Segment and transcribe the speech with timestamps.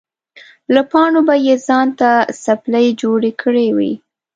[0.73, 2.09] له پاڼو به یې ځان ته
[2.43, 3.93] څپلۍ جوړې کړې وې.